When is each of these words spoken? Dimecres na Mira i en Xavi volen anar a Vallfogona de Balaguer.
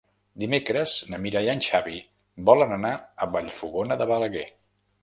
Dimecres 0.43 0.95
na 1.13 1.19
Mira 1.25 1.43
i 1.47 1.51
en 1.53 1.61
Xavi 1.67 2.01
volen 2.51 2.75
anar 2.81 2.95
a 3.27 3.31
Vallfogona 3.37 4.01
de 4.03 4.11
Balaguer. 4.15 4.51